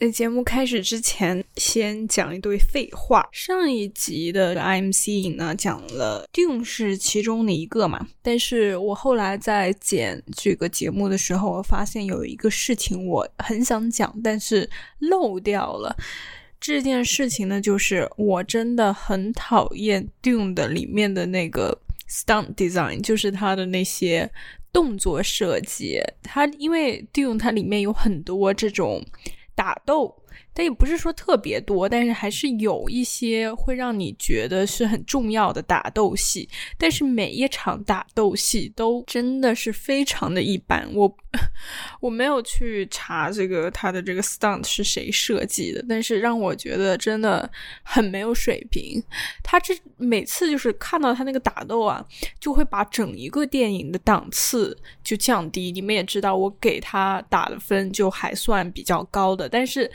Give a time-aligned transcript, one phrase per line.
[0.00, 3.28] 在节目开始之前，先讲一堆废话。
[3.32, 14.66] 上一集的 IMC 呢，讲了 Dune 是其中的一个嘛，但是我后来在剪这个节目的时候，我发现有一个事情我很想讲，但是
[15.00, 15.94] 漏掉了。
[16.58, 21.78] 这件事情呢，就是我真的很讨厌 Dune 的里面的那个
[22.08, 24.30] stunt design，就是它的那些
[24.72, 26.00] 动作设计。
[26.22, 29.04] 它因为 Dune 它里面有很多这种
[29.60, 30.16] 打斗。
[30.52, 36.48] 但也不是说特别多，但是还是有一些会让你觉得是很重要的打斗戏。
[36.76, 40.88] 但是每一场打斗戏都真的是非常的一般。
[40.94, 41.16] 我
[42.00, 47.48] 我没有去查这个他的这个 stunt 是谁设计的，但是让我觉得真的
[47.82, 49.02] 很没有水平。
[49.42, 52.04] 他这每次就是看到他那个打斗啊，
[52.40, 55.70] 就会把整一个电影的档次就降低。
[55.70, 59.90] 你们也知道，我给他打的分就还算比较高的，但是。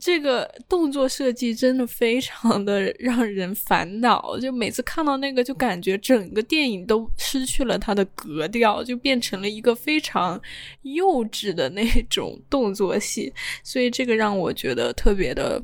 [0.00, 10.40] 这个动作设计真的非常的让人烦恼，就每次看到那个，就感觉整个电影都失去了它的格调，就变成了一个非常
[10.82, 13.30] 幼稚的那种动作戏，
[13.62, 15.62] 所以这个让我觉得特别的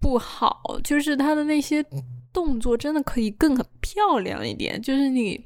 [0.00, 0.80] 不好。
[0.84, 1.84] 就是他的那些
[2.32, 5.40] 动作真的可以更漂亮一点，就是你，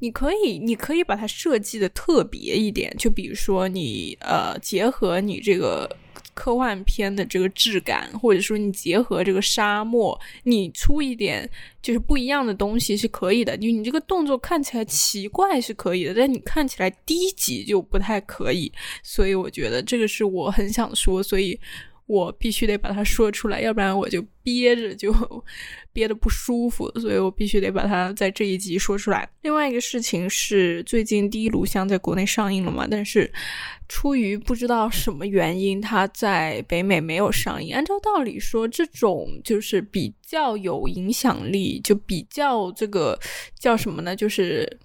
[0.00, 5.88] 你可以，你可以把它设计的特别一点，就比如说你呃，结合你这个。
[6.40, 11.46] 科幻片的这个质感，或者说你结合这个沙漠，你出一点
[11.82, 13.54] 就是不一样的东西是可以的。
[13.58, 18.72] 就你这个动作看起来奇怪是可以的，但你看起来低级就不太可以。
[19.02, 21.60] 所以我觉得这个是我很想说，所以。
[22.10, 25.14] 我必须得把它说出来，要不然我就憋着，就
[25.92, 29.28] 憋得不舒服，所以我必须得把它在这一集说出来。
[29.42, 32.84] 另外一个事情是，最近《第一炉香》在国内上映了嘛？
[32.90, 33.32] 但是
[33.88, 37.72] 出于不知道什么原因，它在北美没有上映。
[37.72, 43.16] 按照道理说，这种就是比较有影响力，就比较这个
[43.56, 44.16] 叫什么呢？
[44.16, 44.80] 就是。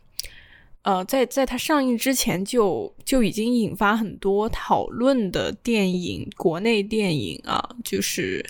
[0.86, 8.46] 呃，在在它上映之前就就已经引发很多讨论的电影，国内电影啊，就是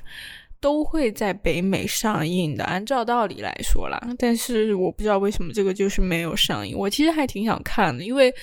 [0.60, 2.66] 都会在北美上映的。
[2.66, 6.78] 按照道理来说啦，但是我不知道为什么这个就是没有上映。
[6.78, 8.34] 我其实还挺想看的，因为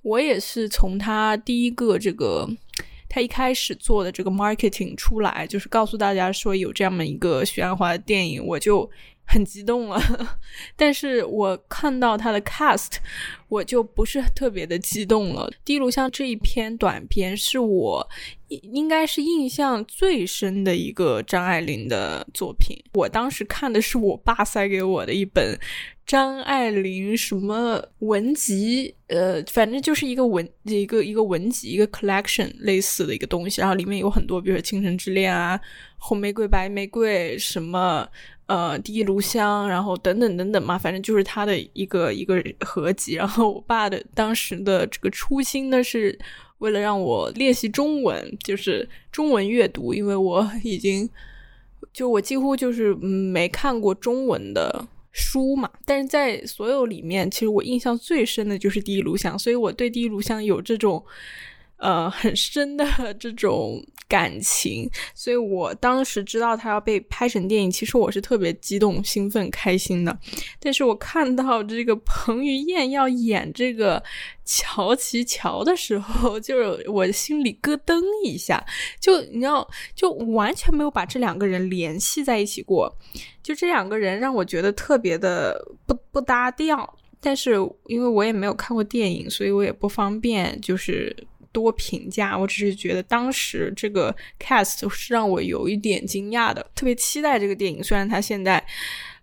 [0.00, 2.48] 我也是从他第一个这个
[3.06, 8.90] 他一开始做的这个 marketing 出来，就是告诉大家说有这样的一个徐安华的电影，我就。
[9.24, 10.00] 很激动了，
[10.76, 12.96] 但是我看到他的 cast，
[13.48, 15.48] 我就不是特别的激动了。
[15.64, 18.06] 《第一炉香》这一篇短片是我
[18.48, 22.76] 应该是印象最深的一个张爱玲的作品。
[22.92, 25.58] 我当时看的是我爸塞给我的一本
[26.04, 35.56] 张爱玲什么文集，呃，反正就是一个文一个一个文集一个 collection 类似的一个东西，然后里面有很多，比如说《倾城之恋》啊，
[35.96, 38.06] 《红玫瑰》《白玫瑰》什么。
[38.52, 43.14] 呃，第一炉香，然后等等等等嘛，反正就是他的一个一个合集。
[43.14, 46.18] 然后我爸的当时的这个初心呢，是
[46.58, 51.08] 为了让我练习中文，就是中文阅读，因为我已经
[51.94, 55.70] 就我几乎就是没看过中文的书嘛。
[55.86, 61.02] 但是在所有里面，其实我印象最深的就是第一炉香，所以我对第一炉香有这种。
[61.82, 62.86] 呃，很深的
[63.18, 70.16] 这种感情，所以我当时知道他要被拍成电影，其实我是特别激动、兴奋、开心的。
[70.60, 74.00] 但是我看到这个彭于晏要演这个
[74.44, 78.64] 乔琪乔的时候， 就是我心里咯噔一下，
[79.00, 82.96] 就你知道，就完全没有把这两个人联系在一起过，
[83.42, 86.96] 就这两个人让我觉得特别的不不搭调。
[87.20, 87.54] 但是
[87.86, 91.26] 因为我也没有看过电影，所以我也不方便就是。
[91.52, 97.82] 多评价，我只是觉得当时这个 cast 是让我有一点惊讶的，特别期待这个电影。
[97.84, 98.64] 虽然它现在，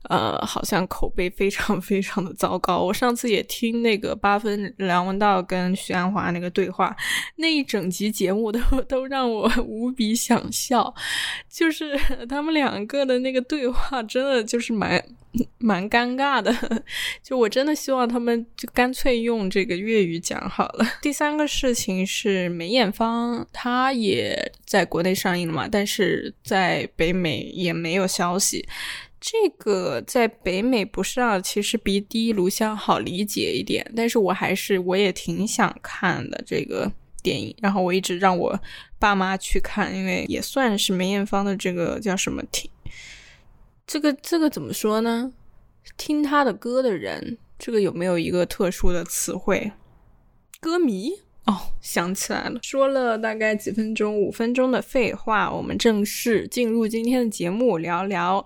[0.04, 2.82] 呃，好像口碑非常 非常的糟糕。
[2.82, 6.96] 我上次也听那个八分梁文道跟徐安华那个对话，
[7.36, 10.94] 那一整集节目都 都让我 无比想笑，
[11.50, 11.98] 就是
[12.28, 15.04] 他们两个的那个对话，真的就是蛮。
[15.60, 16.52] 蛮尴尬的，
[17.22, 20.86] 就我真的希望他们就干脆用这个粤语讲好了。
[21.04, 28.68] 第三个事情是梅艳芳，她也在国内上映了嘛，但是在北美也没有消息。
[29.20, 37.54] 这个在北美不上，其实比《第一炉香》好理解一点，但是我还是我也挺想看的这个电影。
[37.62, 38.58] 然后我一直让我
[38.98, 42.72] 爸妈去看，因为也算是梅艳芳的这个叫什么听。
[43.86, 45.34] 这个这个怎么说呢？
[45.98, 49.72] 听他的歌的人，这个有没有一个特殊的词汇？
[50.62, 51.12] 歌迷
[51.46, 58.46] 哦，想起来了，说了大概几分钟、五分钟的废话，我们正式进入今天的节目，聊聊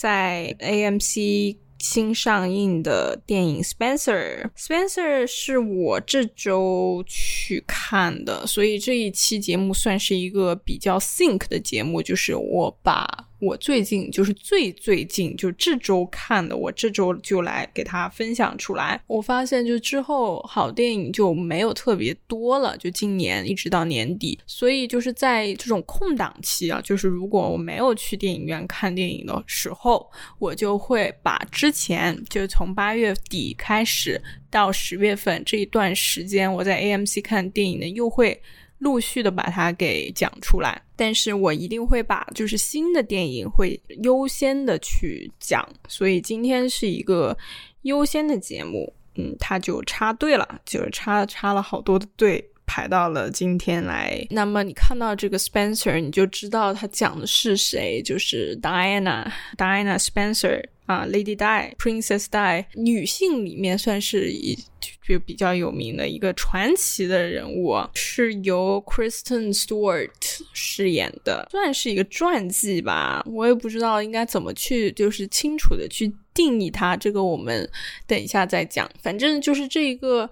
[0.00, 1.56] 在 AMC。
[1.82, 13.29] 新上映的电影《Spencer》，Spencer 是我这周去看的，所以这一期节目算是一个比较 think 的节目，就是我把。
[13.40, 19.00] 我最近就是最最近就这周看的，我这周就来给他分享出来。
[19.06, 38.40] 我发现就之后好电影就没有特别多了，就今年一直到年底，所以就是在这种空档期啊，就是如果我没有去电影院看电影的时候，我就会把之前就是从八月底开始到十月份这一段时间我在 AMC 看电影的又会。
[38.80, 47.36] 陆续的把它给讲出来，但是我一定会把就是新的电影会优先的去讲，所以今天是一个
[47.82, 54.26] 优先的节目，嗯，他就插队了，就是插插了好多的队排到了今天来。
[54.30, 64.58] 那么你看到这个 Spencer，你就知道他讲的是谁，就是 Diana，Diana Spencer 啊，Lady Di，Princess Di，女性里面算是一。
[65.02, 70.08] 就比较有名的一个传奇的人物，是由 Kristen Stewart
[70.52, 73.20] 饰演的，算是一个传记吧。
[73.26, 76.96] 我也不知道应该怎么去，就是清楚的去定义它。
[76.96, 77.68] 这个我们
[78.06, 78.88] 等一下再讲。
[79.02, 80.30] 反正就是这一个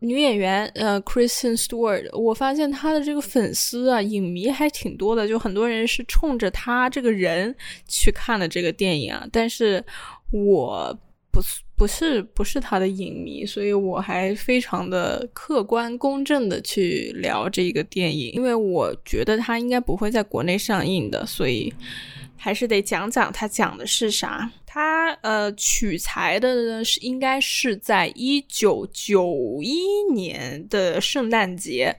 [0.00, 7.54] 女演员，呃，Kristen Stewart，我发现她的这个粉丝啊，影迷还挺多的，就很多人是冲着她这个人
[7.88, 9.26] 去看的这个电影啊。
[9.32, 9.84] 但是
[10.32, 10.98] 我
[11.30, 11.40] 不。
[11.78, 21.70] 不是不是他的影迷，所以我还非常的客观公正的去聊这个电影，因为我觉得他应该不会在国内上映的，所以
[22.34, 24.50] 还是得讲讲他讲的是啥。
[24.76, 31.96] 他呃取材的呢是应该是在一九九一年的圣诞节。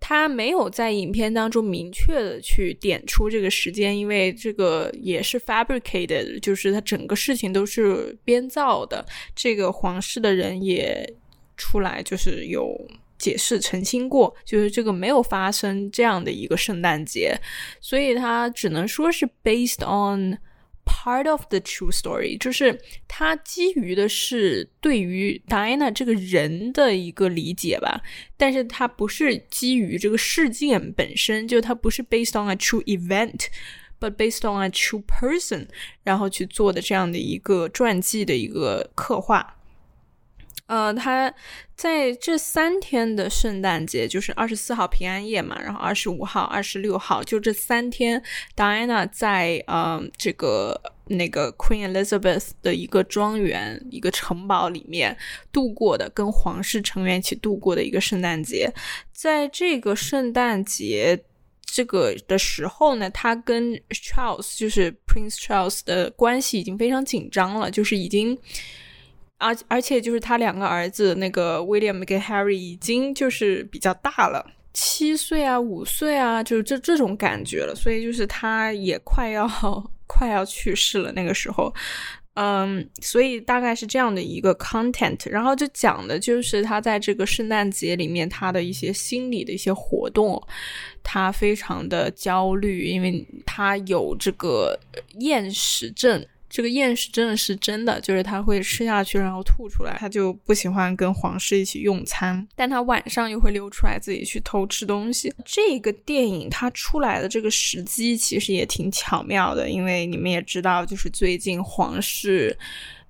[0.00, 9.04] 他没有在影片当中明确的去点出这个时间，因为这个也是 fabricated，就是他整个事情都是编造的。
[9.36, 11.06] 这个皇室的人也
[11.58, 12.74] 出来就是有
[13.18, 17.38] 解释澄清过，就是这个没有发生这样的一个圣诞节，
[17.78, 20.38] 所以他只能说是 based on。
[20.92, 22.78] Part of the true story，就是
[23.08, 28.02] 它基于的是对于 Diana 这个人的一个理解吧，
[28.36, 35.68] 但是它不是基于这个事件本身，就它不是 based on a true event，but based on a true person，
[36.02, 39.56] 然后去做的这样的一个传记的一个刻画。
[40.70, 41.34] 呃，他
[41.74, 48.22] 在这三天的圣诞节，就是二十四号平安夜嘛，然后二十五号、二十六号，就这三天
[48.54, 55.16] ，Diana 在呃这个那个 Queen Elizabeth 的一个庄园、一个城堡里面
[55.50, 58.72] 度过的，跟皇室成员一起度过的一个圣诞节。
[59.12, 61.20] 在这个圣诞节
[61.64, 68.38] 这个的时候呢，他跟 Charles 就是 Prince Charles 的关系已经非常紧张了，就是已经。
[69.40, 74.44] 而而且就是他两个儿子，那个 William 跟 Harry 已经就是比较大了，
[74.74, 79.48] 七岁啊，五岁啊，就是这这种感觉了，所以就是他也快要
[80.06, 81.74] 快要去世了那个时候，
[82.34, 90.40] 嗯，所以大概是这样的一个 content，然后就讲的就是他在这个圣诞节里面他的一些心理的一些活动，
[91.02, 94.78] 他非常的焦虑，因为他有这个
[95.18, 96.22] 厌食症。
[96.50, 105.32] 这个厌食真的是真的，就是他会吃下去然后吐出来，他就不喜欢跟皇室一起用餐，但他晚上又会溜出来自己去偷吃东西。
[105.44, 112.58] 这个电影它出来的这个时机其实也挺巧妙的，因为你们也知道，就是最近皇室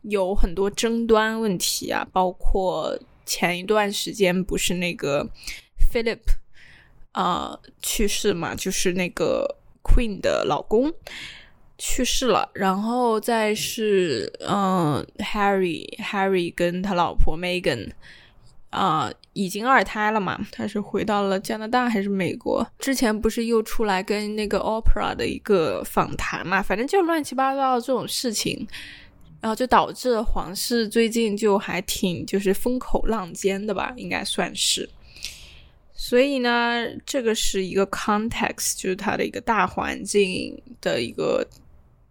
[0.02, 2.94] 有很多争端问题啊，包括
[3.24, 5.26] 前一段时间不是那个
[5.90, 6.20] Philip
[7.12, 10.92] 啊去世嘛，就是那个 Queen 的老公。
[11.82, 17.90] 去世了，然后再是嗯，Harry，Harry 跟他老婆 Megan
[18.68, 22.70] 啊，已经二胎了嘛，他是回到了加拿大还是美国？
[22.78, 28.68] 之前不是又出来跟那个 Opera 的一个访谈嘛，反正就乱七八糟这种事情，
[29.40, 34.86] 然后就导致皇室最近就还挺就是风口浪尖的吧，应该算是。
[35.94, 41.42] 所以呢，这个是一个 context，就是它的一个大环境的一个。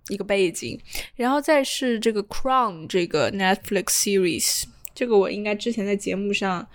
[0.09, 0.79] 一个背景，
[1.15, 4.63] 然后再是这个《Crown》这个 Netflix series，
[4.93, 6.67] 这个我应该之前在节目上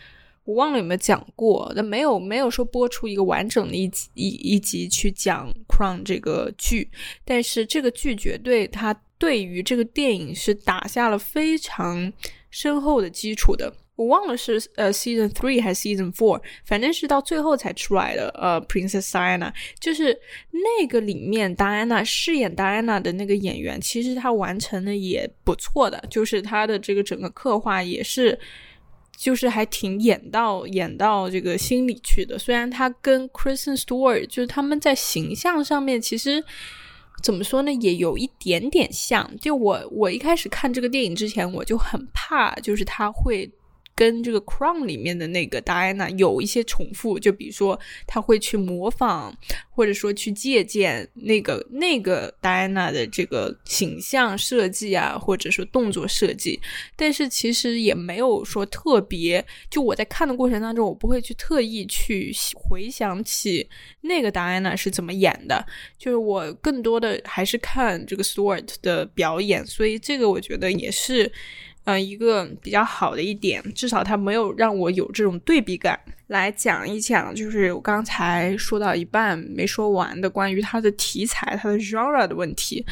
[0.45, 6.91] 我忘了有没有讲过，但没有没有说播出一个完整的一集一一集去讲《Crown》这个剧，
[7.25, 12.13] 但是这个剧绝对它对于这个电影是打下了非常
[12.51, 13.73] 深厚的基础的。
[13.97, 18.29] 我忘了是呃 season three 还是 season four，反正是到最后才出来的。
[18.31, 20.19] 呃，Princess Diana 就是
[20.51, 28.39] 那个里面 Diana 饰演 Diana 的那个演员，其实他完成的也不错的，就是他的这个整个刻画也是，
[29.17, 32.39] 就是还挺演到演到这个心里去的。
[32.39, 36.43] 虽然他跟 Kristen Stewart 就是他们在形象上面其实。
[37.23, 37.73] 怎么说呢？
[37.73, 39.31] 也有一点点像。
[39.41, 43.51] 就我，我一开始看这个电影之前，我就很怕，就是他会。
[43.95, 49.33] 跟这个《Crown》里面的那个 Diana 有一些重复，就比如说他会去模仿，
[49.71, 56.61] 或者说去借鉴那个那个 Diana 的这个形象设计啊，或者说动作设计，
[56.97, 59.45] 但是其实也没有说特别。
[59.71, 63.69] 就我在看的过程当中，我不会去特意去回想起
[64.01, 65.65] 那个 Diana 是怎么演的，
[65.97, 71.31] 就是我更多的还是看这个 Stewart 的表演，所以这个我觉得也是。
[71.85, 75.99] 呃，一个比较好的一点，至少它没有让我有这种对比感。
[76.29, 82.85] 来讲一讲，就是我刚才说到一半没说完的关于它的题材、它的 genre 的问题，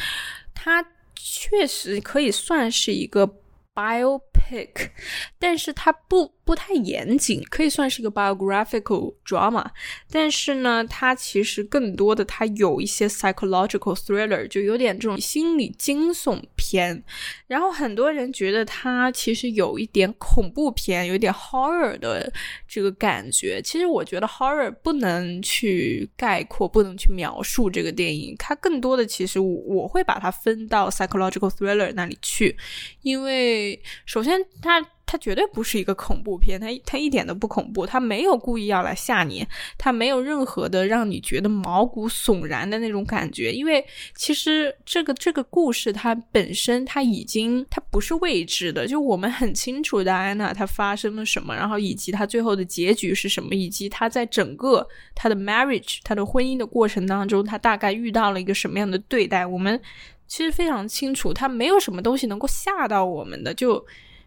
[0.54, 0.84] 它
[1.14, 3.26] 确实可以算是一个
[3.74, 4.90] bio Pick，
[5.38, 6.32] 但是它不。
[6.44, 9.64] 不太严谨，可以算是一个 biographical drama，
[10.10, 17.04] 但是呢，它其实更多的它有一些 psychological thriller，就有点这种心理惊悚片。
[17.46, 22.30] 然后很多人觉得它其实有一点恐怖片，有点 horror 的
[22.66, 23.62] 这个感觉。
[23.62, 28.34] 其实我觉得 horror 不能去概括，不能去描述这个电影。
[28.36, 32.56] 它更多的其实我会把它分到 psychological thriller 那里去，
[33.02, 34.84] 因为首先它。
[35.04, 39.46] 它绝对不是一个恐怖片，它它一点都不恐怖，它没有故意要来吓你，
[39.76, 43.84] 它没有任何的让你觉得毛骨悚然的那种感觉，因为
[44.16, 59.78] 其实这个这个故事它本身它已经它不是未知的，就我们很清楚的安娜她发生了什么，然后以及她最后的结局是什么，以及她在整个她的 marriage 她的婚姻的过程当中，她大概遇到了一个什么样的对待，我们
[60.26, 63.84] 其实非常清楚，它没有什么东西能够吓到我们的，就。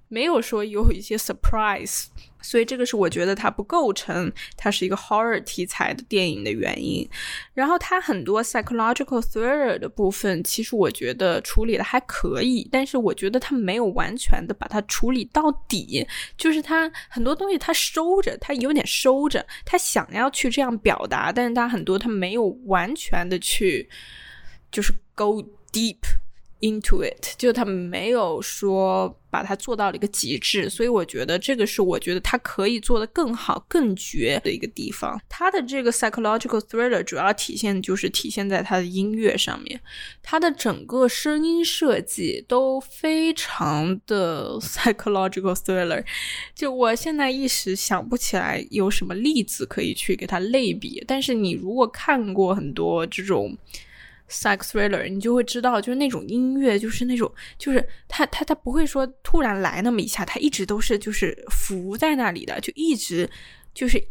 [0.07, 2.05] 没有说有一些 surprise，
[2.41, 7.07] 所以这个是我觉得它不构成它是一个 horror 题材的电影的原因。
[7.53, 16.05] 然后它很多 psychological thriller 的部分，其实我觉得处理的还可以，但是我觉得它没有完全的把它处理到底，
[16.37, 23.89] 就是它很多东西它收着，它有点收着，它想要去这样表达，但是它很多它没有完全的去
[24.71, 25.97] 就是 go deep。
[26.61, 35.21] Into it，就他没有说把它做到了一个极致，所以我觉得这个是我觉得他可以做的更好、更绝的一个地方。
[35.27, 39.79] 他的这个 psychological thriller 主要体现就是体现在他的音乐上面，
[40.23, 46.03] 他的整个声音设计都非常的 psychological thriller。
[46.55, 53.55] 就我现在一时想不起来有什么例子可以去给他类比，但是你如果看过很多这种。
[54.27, 63.29] Psych thriller，你就会知道，就是那种音乐，就是那种，就是他他他不会说突然来那么一下，他一直都是就是浮在那里的，就一直
[63.73, 64.03] 就是，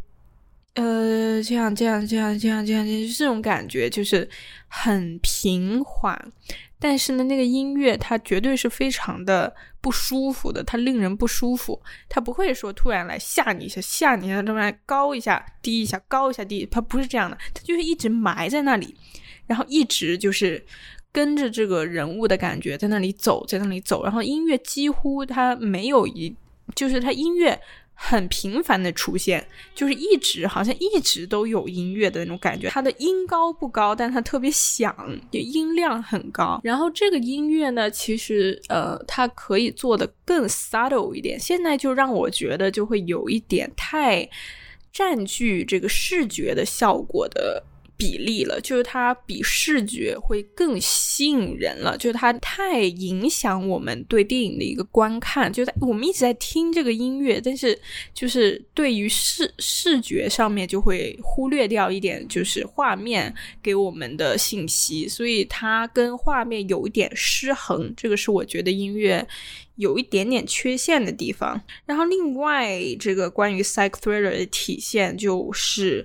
[0.75, 4.29] 呃，这样这样这样这样这样，就是这种感觉，就是
[4.69, 6.33] 很平缓。
[6.79, 18.95] 但是呢，那个音乐它绝对是非常的不舒服的，它令人不舒服，它不会说突然来吓你一下，吓你一下，突然高一下低一下高一下低，它不是这样的，它就是一直埋在那里。
[19.47, 20.65] 然后一直就是
[21.13, 24.03] 跟着这个人物的感觉在那里走，在那里走。
[24.03, 26.35] 然后音乐几乎它没有一，
[26.75, 27.61] 就是它音乐
[27.95, 32.69] 很频繁的出现，就是一直好像一直都有音乐的那种感觉。
[32.69, 34.93] 它的音高不高，但它特别响，
[35.31, 36.61] 音量很高。
[36.65, 41.39] 然后这个音乐呢，其实呃，它可以做的更 subtle 一点。
[41.39, 44.29] 现在就让我觉得就会有一点太
[44.93, 47.63] 占据这个视觉的效果的。
[47.97, 55.53] 比例了，就是它比视觉会更吸引人了，就是它太影响我们对电影的一个观看。
[55.53, 57.79] 就在我们一直在听这个音乐，但是
[58.13, 63.33] 就是对于视视觉上面就会忽略掉一点，就是画面
[63.63, 67.95] 给我们的信息，所以它跟画面有一点失衡。
[67.97, 69.25] 这个是我觉得音乐
[69.77, 71.63] 有一点点缺陷的地方。
[71.87, 76.05] 然后另外这个关于 psych thriller 的体现就是。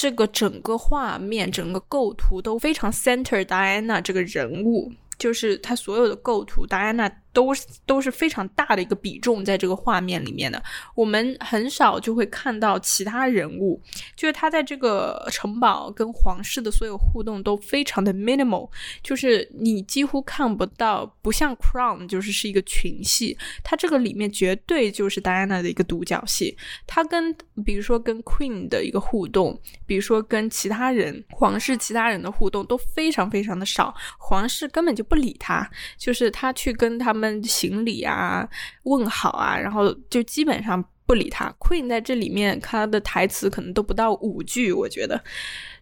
[0.00, 7.52] 这个整个画面、整个构图都非常 center Diana 这个人物，就是他所有的构图，Diana 都
[7.86, 10.60] 都是非常大的一个比重在这个画面里面的。
[10.94, 13.80] 我们很少就会看到其他人物，
[14.16, 18.68] 就是他在这个城堡跟皇室的所有互动都非常的 minimal，
[19.02, 26.56] 就是你几乎看不到，不像 Crown 就是是一个群戏，他这个里面绝对就是 Diana 的一个独角戏。
[26.84, 27.32] 他跟
[27.64, 29.56] 比如说跟 Queen 的一个互动，
[29.86, 37.19] 比如说跟其他人皇室其他人的互动都非常非常的少，皇室根本就不理他，就是他去跟他们。
[37.20, 38.48] 们行礼啊，
[38.84, 41.54] 问好啊，然后就基本上不理他。
[41.58, 45.22] Queen 在这里面，他的台词可能都不到五句，我觉得。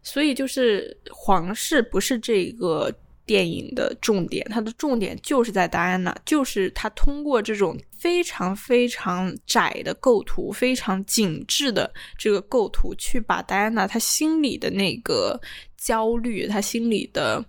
[0.02, 2.92] 所以就是皇室不是这个
[3.26, 15.38] 电影的重点，它的重点就是在戴安娜，就是他通过这种非常非常窄的构图，非常紧致的这个构图，去把戴安娜她心里的那个
[15.76, 17.45] 焦虑，她心里的。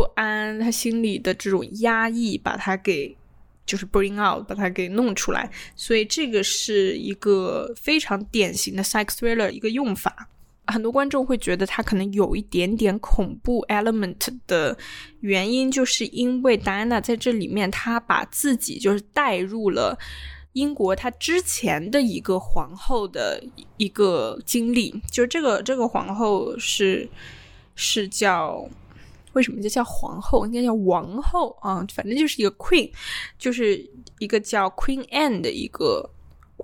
[0.00, 3.14] 不安，他心里的这种压抑，把他给
[3.66, 5.50] 就是 bring out，把他给弄出来。
[5.76, 10.26] 所以这个是一个非常典型的 psych thriller 一个用法。
[10.68, 14.16] 很多观众会觉得他可能有一点点恐怖 element
[14.46, 14.74] 的
[15.20, 19.98] 原因，就是因为戴安娜在这里面，他把自己就是带入了
[20.54, 23.44] 英国他之前的一个皇后的
[23.76, 24.98] 一个经历。
[25.10, 27.06] 就这个这个皇后是
[27.74, 28.66] 是叫。
[29.32, 30.44] 为什么就叫皇后？
[30.46, 32.90] 应该叫王后啊，反正就是一个 queen，
[33.38, 36.10] 就是一个叫 Queen Anne 的一个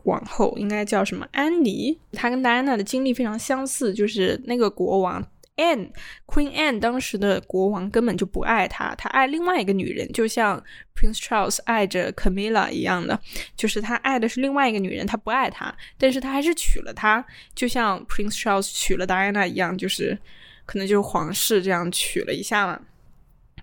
[0.04, 1.99] 王后，应该叫什么安妮？
[2.12, 5.25] 她跟戴安娜的经历非常相似，就是那个国王
[5.56, 5.90] Anne
[6.26, 10.62] Queen Anne 当时的国王根本就不爱她，他爱另外一个女人，就像
[10.94, 13.18] Prince Charles 爱着 Camilla 一样的，
[13.56, 20.18] 就是他爱的是另外一个女人，他不爱她，但是他还是娶了她，就像 Prince Charles 娶了 Diana 一样，就是。
[20.66, 22.78] 可能就是皇室这样娶了一下嘛，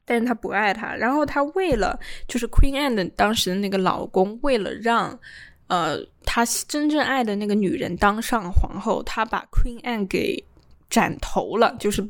[0.03, 0.95] 但是他不爱她。
[0.95, 5.19] 然后他为了就是 Queen Anne 当时的那个老公，为了让
[5.67, 10.43] 呃他真正爱的那个女人当上皇后，他把 Queen Anne 给
[10.89, 12.03] 斩头了，就是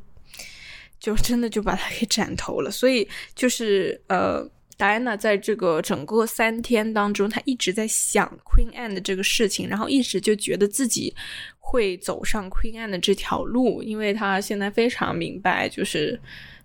[0.99, 2.71] 就真的就把她给斩头了。
[2.71, 4.47] 所以就是呃。
[4.77, 11.13] 戴安娜在这个整个三天当中，她一直在想 Queen Anne 的这个事情，然后一直就觉得自己
[11.59, 16.19] 会走上 Queen Anne 的这条路，因为她现在非常明白，就是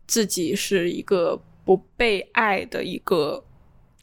[0.06, 3.44] 自己是一个不被爱的一个。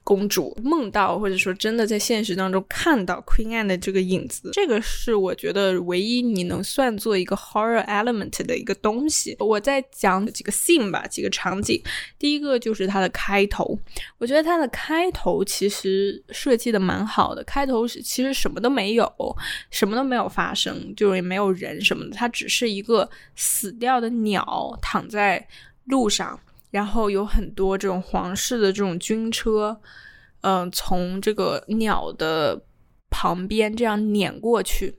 [0.05, 9.35] 公主梦到，或者说真的在现实当中看到 Queen Anne 的这个影子，这个是我觉得唯一你能算作一个 horror element 的一个东西。
[9.39, 11.81] 我在讲几个 scene 吧，几个场景。
[12.19, 13.77] 第一个就是它的开头，
[14.19, 17.43] 我觉得它的开头其实设计的蛮好的。
[17.43, 19.11] 开头是其实什么都没有，
[19.71, 25.47] 什么都没有发生，就是也没有人什么的，它只是一个死掉的鸟躺在
[25.85, 26.39] 路上。
[26.75, 29.79] 然后有很多这种皇室的这种军车，
[30.41, 32.61] 嗯，从这个鸟的
[33.09, 34.93] 旁边这样碾过去，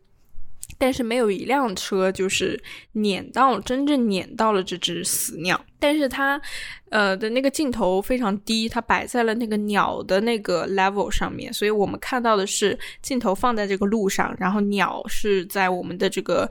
[0.78, 2.58] 但是没有一辆车就是
[2.92, 5.62] 碾到真正碾到了这只死鸟。
[5.78, 6.40] 但是它，
[6.88, 16.48] 呃的那个镜头非常低，它摆在了那个鸟的那个 level 上面，所以我们看到的是镜头放在这个路上，然后鸟是在我们的这个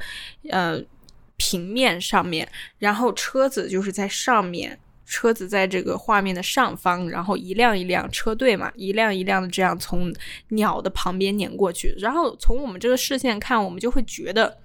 [0.52, 0.80] 呃
[1.36, 4.80] 平面上面，然后车子就是在上面。
[5.06, 10.14] 车子在这个画面的上方，然后一辆一辆车队嘛，一辆一辆的这样从
[10.50, 11.96] 鸟的旁边碾过去。
[11.98, 14.58] 然后从我们这个视线看，我们就会觉得，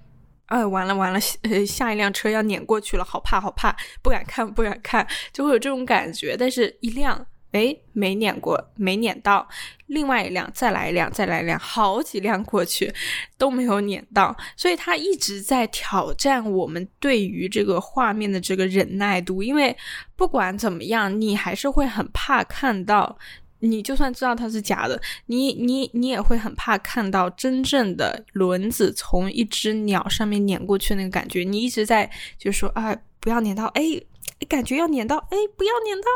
[0.47, 6.35] 哎，完了完了，呃，下一辆车要碾过去了，好怕好怕，不敢看不敢看，就会有这种感觉。
[6.37, 7.25] 但是，一辆。
[7.51, 9.47] 哎，没撵过，没撵到。
[9.87, 12.93] 另外一辆，再来一辆，再来一辆，好几辆过去
[13.37, 14.33] 都没有撵到。
[14.55, 19.43] 所以他一直在挑战我们对于这个画面的这个忍耐度。
[19.43, 19.75] 因为
[20.15, 23.17] 不管怎么样，你还是会很怕看到。
[23.63, 31.43] 你就算知道它是假的，你你你也会很怕看到真正的轮子从一只鸟上面碾过去那个感觉。
[31.43, 32.09] 你一直在
[32.39, 34.01] 就说啊，不要撵到，哎。
[34.47, 36.07] 感觉要撵到，哎，不要撵到，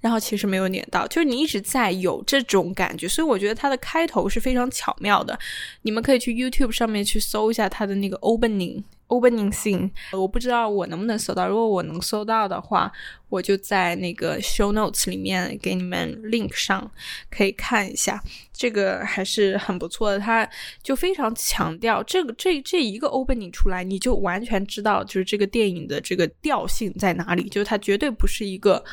[0.00, 5.38] 然后其实没有撵到，就是你一直在有这种感觉，所以我觉得它的开头是非常巧妙的。
[5.82, 8.82] 你们可以去 YouTube 上面去搜一下它的那个 opening。
[9.14, 11.46] Opening scene，我不知道我能不能搜到。
[11.46, 12.90] 如果我能搜到的话，
[13.28, 16.90] 我就在那个 show notes 里面给你们 link 上，
[17.30, 18.20] 可以看一下。
[18.52, 20.48] 这个还是很不错的，他
[20.82, 27.48] 就非常强调这个这这一个 opening 出来，你就完全知道就是这个电影的这个调性在哪里。
[27.48, 28.84] 就是它绝对不是一个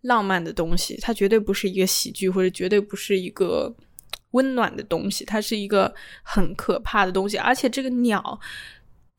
[0.00, 3.74] 浪漫的东西，它绝对不是一个喜剧，或者绝对不是一个
[4.30, 7.36] 温暖的东西，它是一个很可怕的东西。
[7.36, 8.40] 而且这个鸟。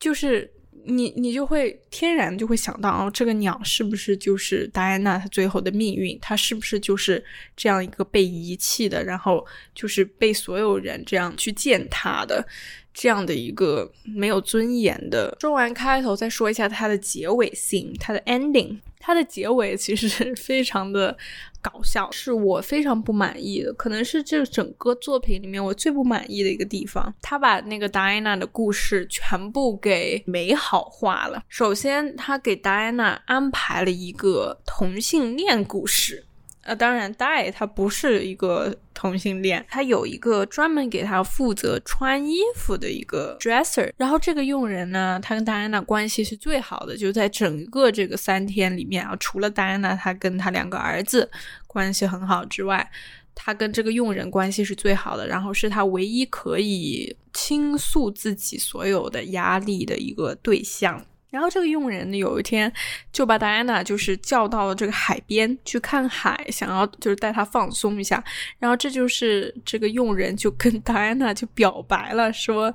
[0.00, 0.50] 就是
[0.84, 6.18] 你你就会天然就会想到，哦，这个鸟是不是就是戴安娜她最后的命运？
[6.20, 7.22] 她是不是就是
[7.54, 12.44] 这样一个被遗弃的，然后就是被所有人这样去践踏的？
[12.92, 15.36] 这样的一个没有尊严的。
[15.40, 18.78] 说完开头，再说一下它的结尾性，它的 ending。
[18.98, 21.16] 它的结尾其实非常的
[21.62, 27.14] 搞笑，是我非常不满意的，可能是这整个作品里面我最不满意的一个地方。
[27.20, 31.42] 他把那个戴安娜的故事全部给美好化了。
[31.48, 36.26] 首先，他给戴安娜安排了一个同性恋故事。
[36.62, 43.90] 呃，当然，戴他不是一个同性恋，他有一个专门给他负责穿衣服的一个 dresser。
[43.96, 51.30] 然后这个佣人呢，他跟戴安娜关系是最好的，就在整个这个三天里面啊，除了戴安娜，他跟他两个儿子
[51.66, 52.90] 关系很好之外，
[53.34, 55.26] 他跟这个佣人关系是最好的。
[55.26, 61.02] 然后是他唯一可以倾诉自己所有的压力的一个对象。
[61.30, 62.72] 然后这个佣人呢，有一天
[63.12, 68.22] 就把戴安娜就是叫到了这个海边去看海，想要就是带她放松一下。
[68.58, 72.74] 然后这就是这个佣人就跟戴安娜就表白了，说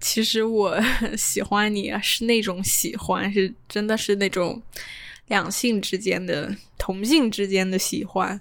[0.00, 0.76] 其实我
[1.16, 4.60] 喜欢你啊，是那种喜欢，是真的是那种
[5.28, 8.40] 两性之间的、同性之间的喜欢。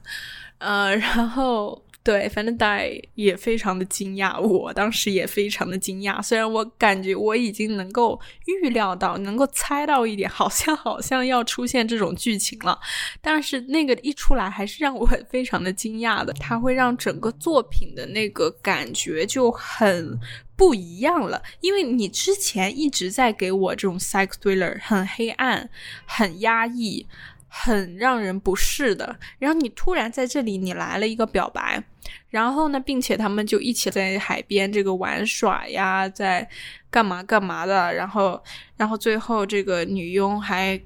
[0.58, 1.82] 呃，然后。
[2.03, 6.19] 对，反正戴也非常的惊讶，我当时也非常的惊讶。
[6.19, 12.79] 虽然我感觉我已经能够预料到，能够猜到一点，好像好像要出现这种剧情了，
[13.21, 16.33] 但是那个一出来，还是让我非常的惊讶的。
[16.33, 20.19] 它会让整个作品的那个感觉就很
[20.55, 25.69] 不一样了，因为你之前一直在给我这种 psych thriller，很黑暗，
[26.07, 27.05] 很压抑。
[27.53, 31.83] 很让人不适的，然后你突然在这里，你来了一个表白，
[32.29, 36.49] 然后呢，并且他们就一起在海边这个玩耍呀，在
[36.89, 38.41] 干嘛干嘛的，然后，
[38.77, 40.81] 然后最后这个女佣还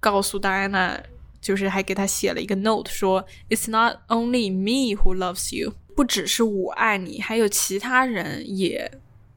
[0.00, 0.98] 告诉戴安娜，
[1.38, 8.90] 就是还给她写了一个 note，说 It's not only me who loves you，不只是我爱你，还有其他人也。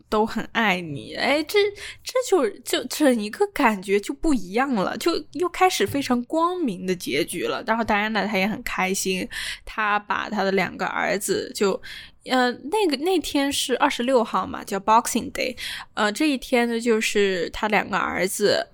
[0.10, 1.60] 都很爱你，哎，这
[2.04, 7.64] 这就就整一个感觉就不一样了，就又开始非常光明的结局了。
[7.68, 9.28] 然后戴安娜她也很开心，
[9.64, 11.80] 她把她的两个儿子就，
[12.26, 15.56] 呃，那个那天是二十六号嘛，叫 Boxing Day，
[15.94, 18.68] 呃，这一天呢就是他两个儿子。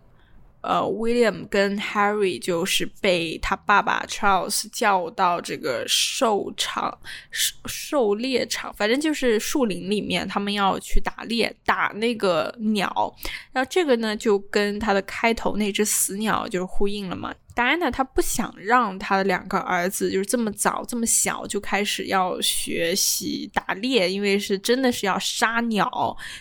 [0.65, 6.97] 呃，William 跟 Harry 就是被他爸爸 Charles 叫到这个狩场、
[7.31, 13.15] 狩狩猎场，反正就是树林里面，他们要去打猎，打那个鸟。
[13.51, 17.33] 然后这个呢，就跟他的开头那只死鸟就是呼应了嘛。
[17.55, 25.89] 戴安娜她不想让她的两个儿子就是这么早这么小就开始要学习打猎，因为是真的是要杀鸟，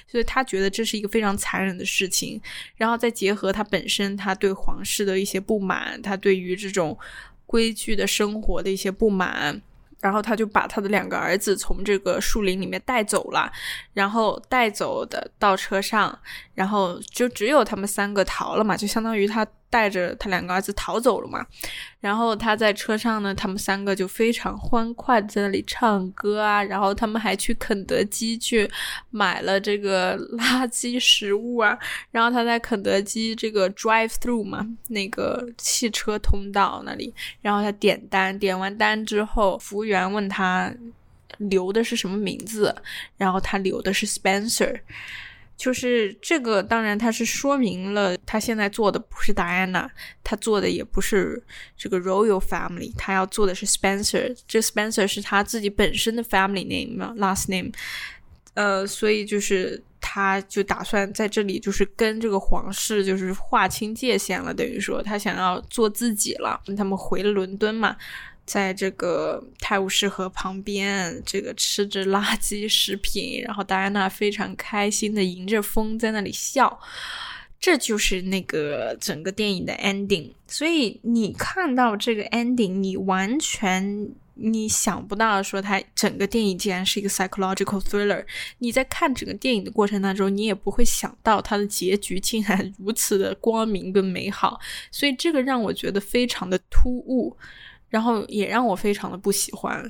[0.08, 2.38] 所以她觉得这是一个非常残忍的事情。
[2.76, 6.98] 然后再结合她本身她对皇室的一些不满，她对于这种
[7.46, 9.62] 规矩的生活的一些不满。
[10.00, 13.50] 然后他就把他的两个儿子从这个树林里面带走了，
[13.94, 16.18] 然后带走的到车上，
[16.52, 19.46] 然后就只有他们三个逃了嘛，就相当于他。
[19.74, 21.44] 带着他两个儿子逃走了嘛，
[21.98, 28.70] 然后他在车上呢，他们三个就非常欢快在那里唱歌啊，然后他们还去肯德基去
[29.10, 31.76] 买了这个垃圾食物啊，
[32.12, 40.72] 然后他在肯德基这个 drive through 嘛，那个汽车通道那里，然后他点单，点完单之后，服务员问他
[41.38, 42.72] 留的是什么名字，
[43.16, 44.78] 然后他留的是 Spencer。
[45.56, 49.88] 就是这个，当然他是说明了他现在做的不是戴安娜，
[50.22, 51.42] 他做的也不是
[51.76, 54.36] 这个 royal family，他要做的是 Spencer。
[54.48, 57.72] 这 Spencer 是他自己本身的 family name，last name。
[58.54, 66.60] 呃，所以就是他就打算在这里就是跟这个皇室就是划清界限了，等于说他想要做自己了。
[66.76, 67.96] 他们回伦敦嘛。
[68.46, 76.78] 在这个泰晤士河旁边，这个吃着垃圾食品，然后戴安娜非常开心的迎着风在那里笑，
[77.58, 80.30] 这就是那个整个电影的 ending。
[80.46, 88.22] 所以你看到这个 ending，你完全你想不到说它整个电影竟然是一个 psychological thriller。
[88.58, 94.60] 你在看整个电影的过程当中，你也不会想到它的结局竟然如此的光明跟美好。
[94.90, 97.34] 所以这个让我觉得非常的突兀。
[97.94, 99.88] 然后也让我非常的不喜欢，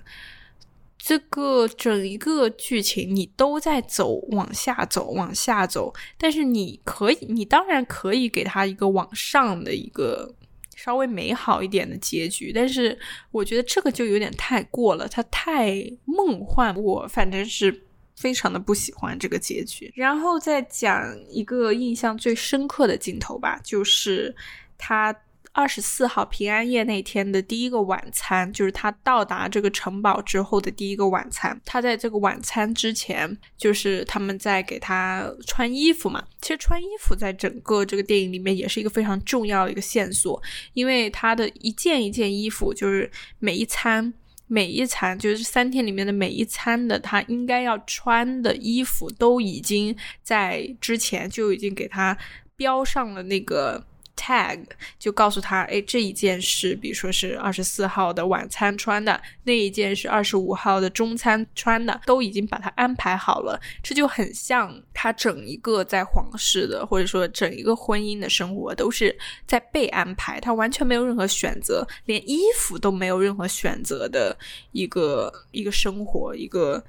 [0.99, 10.35] 这个整一个剧情你都在走往下走往下走，但是你可以，你当然可以给他一个往上的一个
[10.77, 12.99] 稍微美好一点的结局，但是
[13.31, 15.73] 我觉得这个就有点太过了，它太
[16.05, 17.87] 梦幻，我反正是
[18.17, 19.90] 非常的不喜欢这个结局。
[19.97, 24.37] 然后再讲一个印象最深刻的镜头吧，就是
[24.77, 25.19] 他。
[25.55, 31.59] 二十四号平安夜那天的第一个晚餐，就是他到达这个城堡之后的第一个晚餐。
[31.64, 36.23] 他在这个晚餐之前，就是他们在给他穿衣服嘛。
[36.43, 44.12] 其实穿衣服在整个这个电影里面也是一个非常重要的一个线索，因为他的一件一件衣服，就是每一餐
[44.49, 52.19] 每一餐，就是三天里面的每一餐的他应该要穿的衣服，都已经在之前就已经给他
[52.57, 53.87] 标上了那个。
[54.16, 54.64] Tag
[54.98, 63.61] 就告诉他，哎，这一件是，比如说是二十四号的晚餐穿的，那一件是二十五号的中餐穿的，都已经把它安排好了。
[63.83, 74.37] 这就很像他整一个在皇室的，或者说整一个婚姻的生活都是在被安排，他完全没有任何选择，连衣服都没有任何选择的
[74.72, 76.85] 一个一个生活，一个。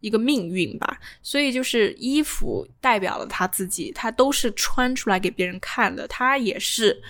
[0.00, 7.02] 一个命运吧，所以就是衣服代表了他自己，他都是穿出来给别人看的，他也是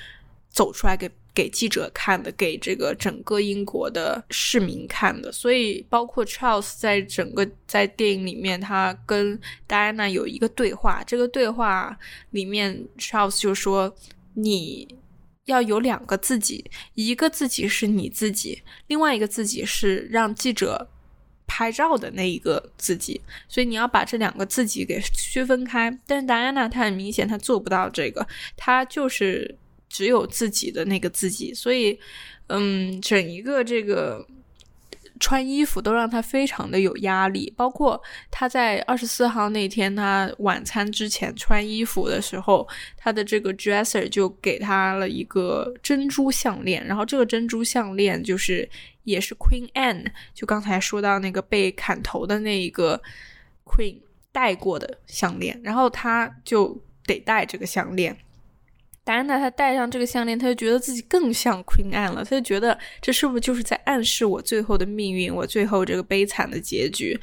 [0.49, 5.31] 走出来给给记者看的，给这个整个英国的市民看的。
[5.31, 11.97] 所以，包括 Charles 在整个在电影里面，他跟 Diana 有一个对话，这个对话
[12.31, 13.95] 里面，Charles 就说
[14.35, 14.97] ：“你
[15.45, 20.89] 要有两个自己，一个自己是你自己，另外一个自己是让记者。”
[21.49, 25.91] 拍照的那一个自己，所以你要把这两个自己给区分开。
[26.07, 28.25] 但是达安娜她很明显她做不到这个，
[28.57, 29.57] 她就是
[29.89, 31.99] 只有自己的那个自己，所以，
[32.47, 34.25] 嗯，整一个这个。
[35.19, 38.01] 穿衣服都让他非常的有压力，包括
[38.31, 48.69] 他在二十四号那天，他晚餐之前穿衣服的时候，他的这个 dresser 就给他了一个珍珠项链，然后这个珍珠项链就是
[49.05, 53.01] 也是 Queen Anne，就刚才说到那个被砍头的那一个
[53.65, 53.97] Queen
[54.33, 58.17] 戴过的项链，然后他就得戴这个项链。
[59.09, 62.23] 戴安娜她戴上这个项链，她就觉得自己更像 Queen Anne 了。
[62.23, 67.19] 她就觉得这是不是就是在暗示我最后的命运，我最后这个悲惨的结局？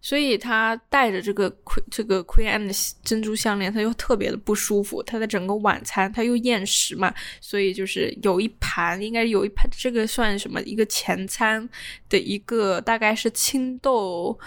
[0.00, 5.02] 所以她戴着这个 Queen 这个 Queen Anne 的珍珠项链，她又特别的不舒服。
[5.02, 10.62] 她的整个晚餐，她又厌食嘛，所以就是有一盘，应该有一盘，这个算什么？
[10.62, 11.68] 一个前餐
[12.08, 14.38] 的一个大概是青豆。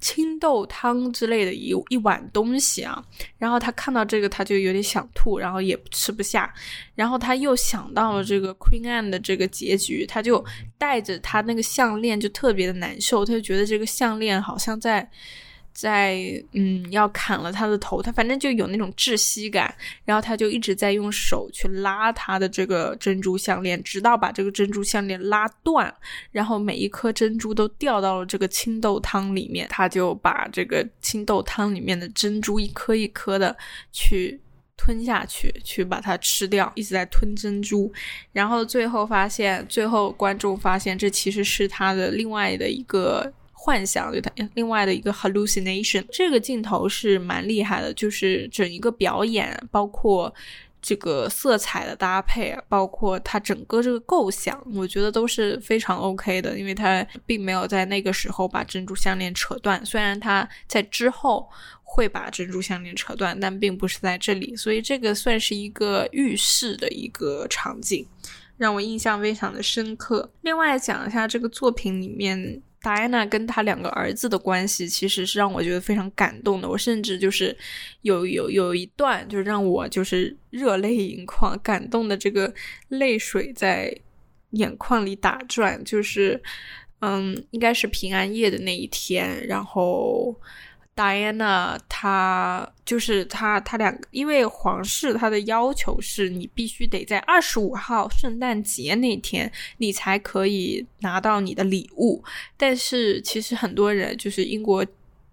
[0.00, 3.04] 青豆汤之类的一一碗东西啊，
[3.38, 6.52] 然后他看到这个，他就有点想吐，然后也吃不下，
[6.94, 10.44] 然后他又想到了这个 Queen Anne 的这个结局，他就
[10.78, 15.10] 带着他那个项链就特别的难受，他就觉得这个项链好像在。
[15.72, 16.20] 在
[16.52, 25.92] 嗯，要砍了他的头，他反正就有那种窒息感，然后他就一直在用手去拉他的这个珍珠项链，直到把这个珍珠项链拉断，
[26.32, 33.56] 然后每一颗珍珠都掉到了这个青豆汤里面，他就把这个青豆汤里面的珍珠一颗一颗的
[33.92, 34.38] 去
[34.76, 37.90] 吞下去，去把它吃掉，一直在吞珍珠，
[38.32, 43.32] 然后最后发现，最后观众发现这其实是他的另外的一个。
[43.62, 50.34] 幻想，就他另外的一个 hallucination，这个镜头是蛮厉害的，就是整一个表演，包括
[50.80, 61.46] 这个色彩的搭配，包括它整个这个构想，我觉得都是非常 OK 的，因为他并没有在那个时候把珍珠项链扯断，虽然他在之后
[61.82, 68.06] 会把珍珠项链扯断，但并不是在这里，所以这个算是一个预示的一个场景，
[68.56, 70.32] 让我印象非常的深刻。
[70.40, 72.62] 另外讲一下这个作品里面。
[72.82, 76.68] 戴安娜跟他两个儿子的关系，其实是让我觉得非常感动的。
[76.68, 77.56] 我甚至就是
[78.02, 82.52] 有有有一段，就是让我就是热泪盈眶，感动的这个
[82.88, 83.94] 泪水在
[84.50, 85.82] 眼眶里打转。
[85.84, 86.42] 就是，
[87.00, 90.34] 嗯，应该是平安夜的那一天，然后。
[90.96, 102.22] Diana，他就是他，他两个，因为皇室他的要求是你必须得在二十五号圣诞节那天，你才可以拿到你的礼物。
[102.58, 104.84] 但是其实很多人就是英国，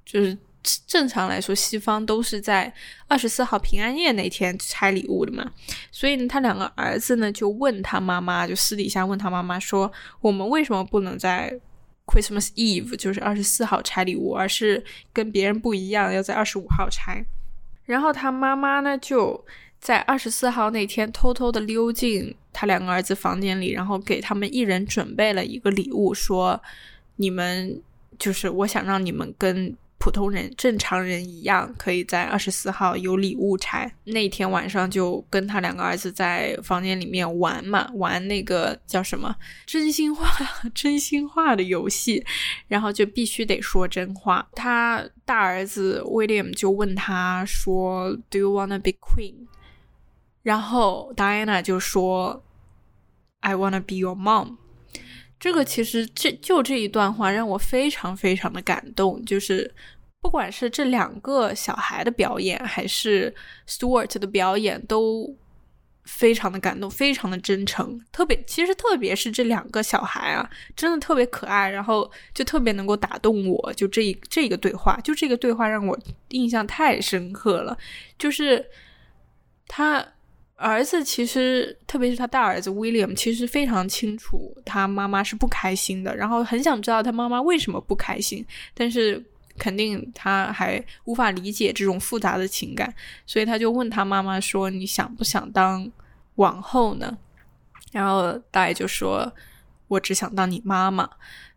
[0.06, 0.38] 就是
[0.86, 2.74] 正常来说，西方都是在
[3.10, 5.52] 二十四号平安夜那天拆礼物的嘛。
[5.92, 9.92] 所以呢，他两个儿子呢就问他妈妈，就私底下问他妈妈说
[10.22, 11.60] ：“我们为什么不能在？”
[12.08, 17.24] Christmas Eve 就是二十四号拆礼物，而是跟别人不一样，要在二十五号拆。
[17.86, 19.46] 然后他妈妈呢，就
[19.80, 26.60] 在二十四号那天偷偷的溜进他两个儿子房间里，然后给他们一人准备了一个礼物，说
[27.18, 27.82] ：“你们
[28.18, 33.92] 就是我想让你们跟普通人、正常人一样，可以在二十四号有礼物拆。
[34.06, 40.30] 那天晚上就跟他两个儿子在房间里面玩嘛，玩那个叫什么真心话、
[40.74, 42.24] 真心话的游戏，
[42.68, 44.48] 然后就必须得说真话。
[44.54, 49.48] 他大儿子 William 就问他说：“Do you wanna be queen？”
[50.44, 52.44] 然后 Diana 就说
[53.40, 54.58] ：“I wanna be your mom。”
[55.40, 59.72] 这个其实这就这一段话让我非常非常的感动，就是
[60.20, 63.34] 不管是这两个小孩的表演，还是
[63.68, 65.36] Stuart 的表演，都
[66.06, 68.02] 非常的感动，非常的真诚。
[68.12, 73.74] 特别其实特别是这两个小孩啊，真的特别可爱，然后就特别能够打动我。
[73.74, 75.98] 就这一这个对话，就这个对话让我
[76.30, 77.78] 印象太深刻了，
[78.18, 78.66] 就是
[79.68, 80.06] 他。
[80.58, 88.44] 儿子其实，特别是他大儿子 William，其实非常清楚他妈妈是不开心的，然后很想知道他妈妈为什么不开心，
[88.74, 89.24] 但是
[89.60, 92.92] 肯定他还无法理解这种复杂的情感，
[93.26, 95.90] 所以他就问他妈妈说：“你想不想当
[96.36, 97.16] 王后呢？”
[97.94, 99.32] 然后大爷就说
[99.88, 101.10] ：“我只想当你妈妈。”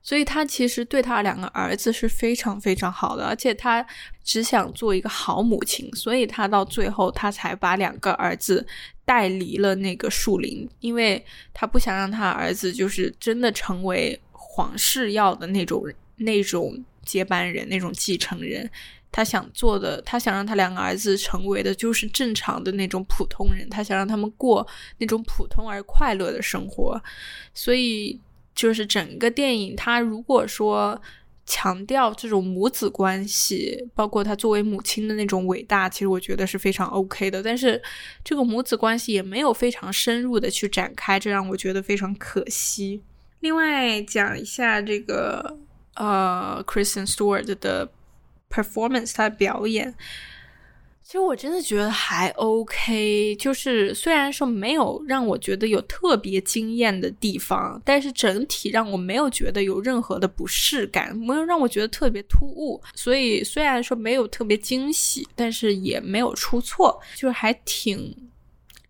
[0.03, 3.85] 所以他其实对他两个儿子是非常非常好的，而且他
[4.25, 8.67] 只想做一个好母亲，所以他到最后他才把两个儿子
[9.05, 15.85] 带离了那个树林，因为他不想让他儿子就是真的成为皇室要的那种
[16.17, 18.71] 那种接班人、那种继承人。
[19.13, 24.67] 他想做的，他想让他两个儿子成为的就是正常的那种普通人，他想让他们过
[24.99, 27.03] 那种普通而快乐的生活，
[27.55, 28.21] 所以。
[28.53, 31.01] 就是整个电影，他如果说
[31.47, 37.43] 强调这种母子关系，包括他作为母亲的那种伟大，其实我觉得是非常 OK 的。
[37.43, 37.81] 但是
[38.23, 43.01] 这个母子关系也没有非常深入的去展开，这让我觉得非常可惜。
[43.39, 45.57] 另外讲一下这个
[45.95, 47.89] 呃，Kristen Stewart 的
[48.51, 49.95] performance，他的表演。
[51.03, 62.81] 其实我真的觉得还 OK，就是虽然说没有让我觉得有特别惊艳的地方，但是整体让我没有觉得有任何的不适感，没有让我觉得特别突兀。
[62.95, 68.15] 所以虽然说没有特别惊喜，但是也没有出错，就是还挺。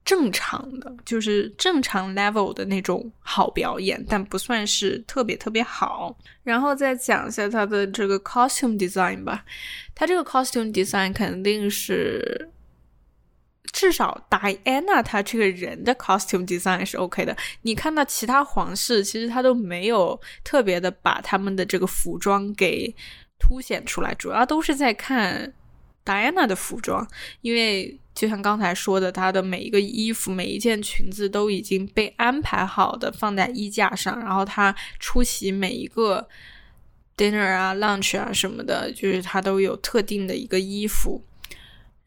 [0.05, 6.17] 正常的就是正常 level 的那种好表演，但不算是特别特别好。
[6.43, 9.45] 然后再讲一下他的这个 costume design 吧，
[9.95, 12.51] 他这个 costume design 肯定是
[13.73, 17.37] 至少 Diana 她这个人的 costume design 是 OK 的。
[17.63, 22.93] 你看到其他皇室，其实他都没有特别的把他们的这个服装给
[23.39, 25.53] 凸显出来，主要都是在看
[26.11, 27.07] 戴安娜的服装，
[27.43, 27.97] 因为。
[28.13, 36.29] 就像刚才说的，她的每一个衣服、每一件裙子都已经被安排好的放在衣架上，然后她出席每一个
[37.17, 41.23] dinner 啊、lunch 啊什么的，就是她都有特定的一个衣服。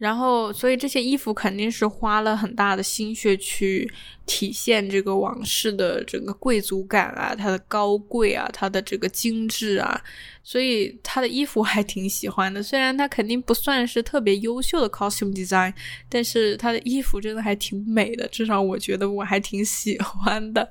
[0.03, 3.89] 然后，所以这些衣服肯定是花了很大的心血去
[4.25, 10.01] 体现这个王室的整个贵族感啊，它的高贵啊，它的这个精致啊，
[10.43, 12.61] 所以他的衣服还挺喜欢的。
[12.61, 15.73] 虽然他肯定不算是特别优秀的 costume design，
[16.09, 20.69] 但是他的衣服真的还挺美的，至少我觉得我还挺喜欢的。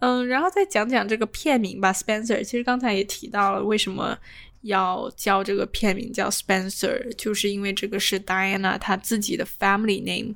[0.00, 2.44] 嗯，然后再讲讲这个片名吧，Spencer。
[2.44, 4.18] 其实刚才也提到了为什么。
[4.62, 10.34] 要叫这个片名叫 Spencer，就是因为这个是 Diana 她自己的 family name。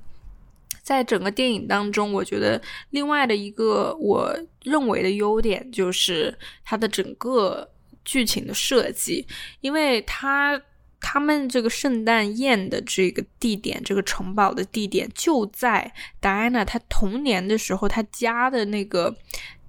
[0.82, 2.60] 在整个电影当中，我觉得
[2.90, 7.70] 另外的一个我认为的优点就是它的整个
[8.04, 9.26] 剧情的设计，
[9.60, 10.60] 因为它
[11.00, 19.14] 他们这个圣诞宴的这个地点，这个城堡的地点就在 Diana 她童年的时候她家的那个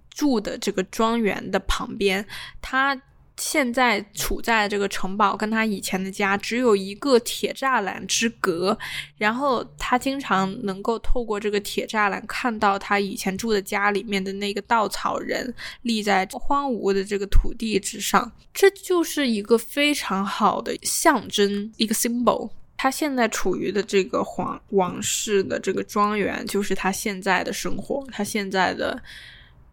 [0.10, 2.26] 住的这个庄园的旁边，
[2.62, 3.02] 她。
[3.38, 8.78] 现在处在这个城堡，跟他以前的家只有一个铁栅栏之隔，
[9.18, 22.50] 然后他经常能够透过这个铁栅栏看到他以前住的家里面的那个稻草人立在荒芜的这个土地之上，这就是一个非常好的象征，一个 symbol。
[22.78, 28.98] 他现在处于的这个皇王室的这个庄园，就是他现在的生活，他现在的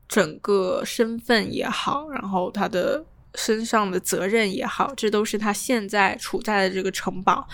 [0.09, 3.05] 整个身份也好，然后他的。
[3.35, 7.49] 身上的责任也好，这都是他现在处在的这个城堡，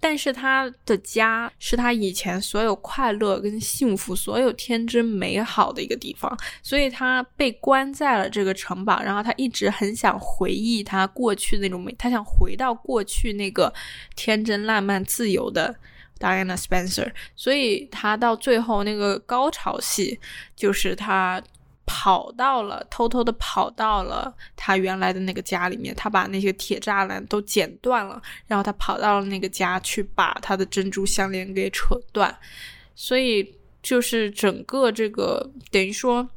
[0.00, 13.72] 但是他的家是他以前所有快乐跟幸福、所有天真美好的一个地方，所以他被关在了这个城堡，然后他一直很想回忆他过去那种美，他想回到过去那个
[14.16, 15.74] 天真烂漫、自由的
[16.18, 20.18] Diana Spencer，所以他到最后那个高潮戏
[20.56, 21.40] 就是他。
[21.92, 32.32] 跑到了，偷偷的跑到了他原来的那个家里面，他把那些铁栅栏都剪断了，然后他跑到了那个家去把他的珍珠项链给扯断，
[32.94, 36.28] 所以就是整个这个等于说，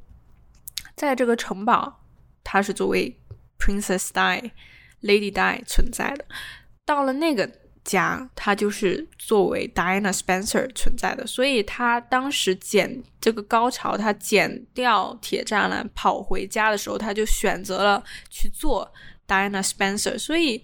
[0.95, 2.01] 在这个城堡，
[2.43, 3.16] 它是作为
[3.60, 4.49] Princess Die、
[5.04, 6.26] Lady Die 存在的，
[6.84, 7.47] 到了那个。
[7.84, 18.92] 家，他就是作为 Diana Spencer 存在的，所以他当时剪这个高潮，他剪掉铁栅栏跑回家的时候，他就选择了去做
[19.28, 20.18] Diana Spencer。
[20.18, 20.64] 所以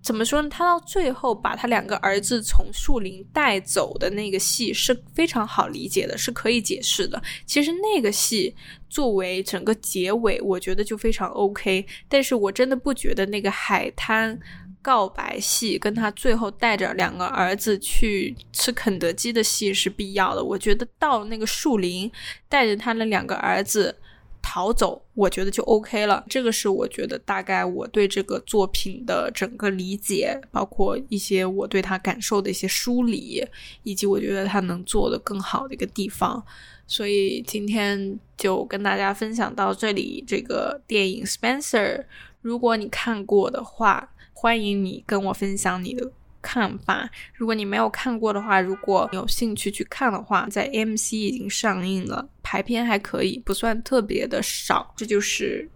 [0.00, 0.48] 怎么说呢？
[0.48, 7.20] 他到最后把他两个儿子从树林带走的那个戏是非常好理解的，是可以解释的。
[7.46, 8.54] 其实那个戏
[8.88, 11.84] 作为整个结尾，我觉得就非常 OK。
[12.08, 14.38] 但是我真的不觉得那个海滩。
[14.82, 20.42] 告白戏跟他最后带着两个儿子去吃肯德基的戏是必要的。
[20.42, 22.10] 我觉得到那个树林，
[22.48, 23.94] 带着他的两个儿子
[24.40, 26.24] 逃走，我觉得就 OK 了。
[26.30, 33.46] 这个是我觉得大概我对这个作品的整个理解，包括一些我对他感受的一些梳理，
[33.82, 36.42] 以及我觉得他能做的更好的一个地方。
[36.86, 40.24] 所以今天就跟大家分享到这里。
[40.26, 41.98] 这个电影《Spencer》，
[42.40, 44.10] 如果你看过的话。
[44.42, 46.10] 欢迎你跟我分享你的
[46.40, 47.10] 看法。
[47.34, 54.94] 如果你没有看过的话，如果有兴趣去看的话，在 MC 已经上映了，排片还可以，不算特别的少。
[54.96, 55.68] 这就是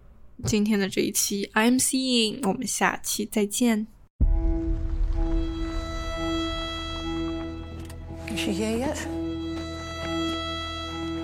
[0.45, 3.85] 今天的这一期 I'm seeing，我们下期再见。
[8.29, 8.97] Is she here yet?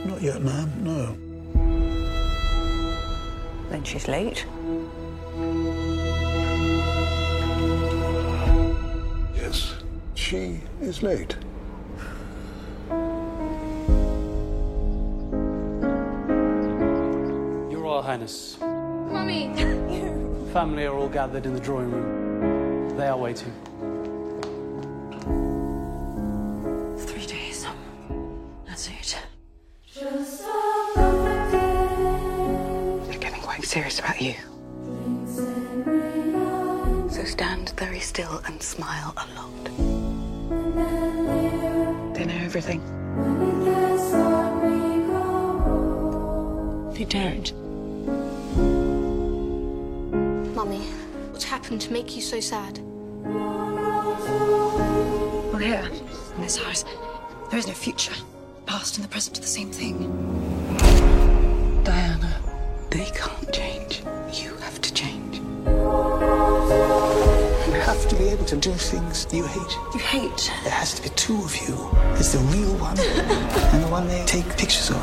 [0.05, 0.69] Not yet, ma'am.
[0.83, 1.15] No.
[3.71, 4.45] Then she's late.
[10.31, 11.35] She is late.
[17.69, 18.57] Your Royal Highness.
[18.61, 19.53] Mummy!
[20.53, 22.95] Family are all gathered in the drawing room.
[22.95, 23.51] They are waiting.
[26.97, 27.67] Three days.
[28.65, 29.19] That's it.
[33.05, 34.35] They're getting quite serious about you.
[37.09, 39.90] So stand very still and smile a lot.
[42.51, 42.81] They everything.
[46.93, 47.53] They don't.
[50.53, 50.79] Mummy,
[51.31, 52.79] what's happened to make you so sad?
[55.49, 55.89] Well, here,
[56.35, 56.83] in this house,
[57.49, 58.15] there is no future.
[58.65, 60.30] Past and the present are the same thing.
[68.31, 69.77] Able to do things you hate.
[69.93, 70.51] You hate?
[70.63, 71.75] There has to be two of you.
[72.13, 72.97] There's the real one
[73.73, 74.95] and the one they take pictures of.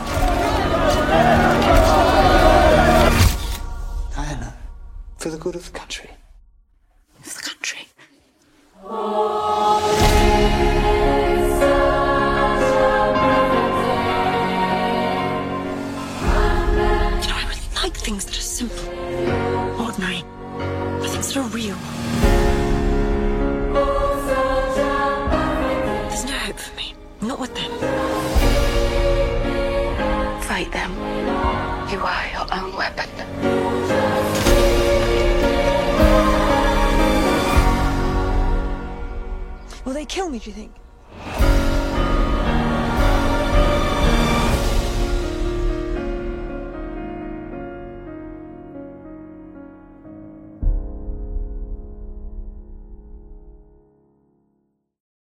[4.17, 4.55] Diana,
[5.19, 6.11] for the good of the country.